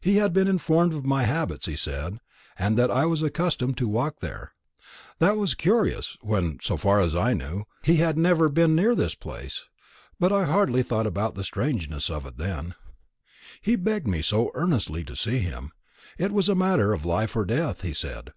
He 0.00 0.16
had 0.16 0.32
been 0.32 0.48
informed 0.48 0.92
of 0.92 1.04
my 1.06 1.22
habits, 1.22 1.66
he 1.66 1.76
said, 1.76 2.18
and 2.58 2.76
that 2.76 2.90
I 2.90 3.06
was 3.06 3.22
accustomed 3.22 3.78
to 3.78 3.86
walk 3.86 4.18
there. 4.18 4.54
That 5.20 5.36
was 5.36 5.54
curious, 5.54 6.16
when, 6.20 6.58
so 6.60 6.76
far 6.76 6.98
as 6.98 7.14
I 7.14 7.32
knew, 7.32 7.66
he 7.84 7.98
had 7.98 8.18
never 8.18 8.48
been 8.48 8.74
near 8.74 8.96
this 8.96 9.14
place; 9.14 9.66
but 10.18 10.32
I 10.32 10.46
hardly 10.46 10.82
thought 10.82 11.06
about 11.06 11.36
the 11.36 11.44
strangeness 11.44 12.10
of 12.10 12.26
it 12.26 12.38
then. 12.38 12.74
He 13.60 13.76
begged 13.76 14.08
me 14.08 14.20
so 14.20 14.50
earnestly 14.54 15.04
to 15.04 15.14
see 15.14 15.38
him; 15.38 15.70
it 16.18 16.32
was 16.32 16.48
a 16.48 16.56
matter 16.56 16.92
of 16.92 17.04
life 17.04 17.36
or 17.36 17.44
death, 17.44 17.82
he 17.82 17.94
said. 17.94 18.32